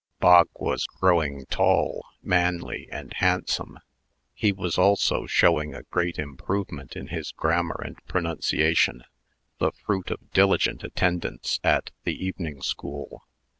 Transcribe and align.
Bog 0.19 0.47
was 0.55 0.87
growing 0.87 1.45
tall, 1.51 2.07
manly, 2.23 2.89
and 2.91 3.13
handsome. 3.17 3.77
He 4.33 4.51
was 4.51 4.75
also 4.75 5.27
showing 5.27 5.75
a 5.75 5.83
great 5.83 6.17
improvement 6.17 6.95
in 6.95 7.09
his 7.09 7.29
grammar 7.31 7.79
and 7.85 8.03
pronunciation 8.07 9.03
the 9.59 9.71
fruit 9.71 10.09
of 10.09 10.31
diligent 10.31 10.83
attendance 10.83 11.59
at 11.63 11.91
the 12.03 12.15
evening 12.17 12.63
school. 12.63 13.27